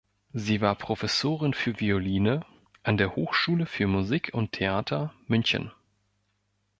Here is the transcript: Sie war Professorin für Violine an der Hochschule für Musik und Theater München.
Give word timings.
Sie 0.33 0.61
war 0.61 0.73
Professorin 0.73 1.53
für 1.53 1.79
Violine 1.79 2.43
an 2.81 2.97
der 2.97 3.15
Hochschule 3.15 3.67
für 3.67 3.85
Musik 3.85 4.31
und 4.33 4.51
Theater 4.53 5.13
München. 5.27 5.71